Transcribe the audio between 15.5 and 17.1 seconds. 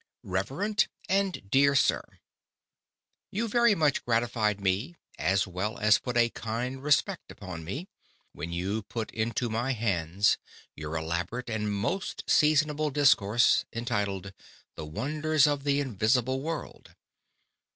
the Invisible World+.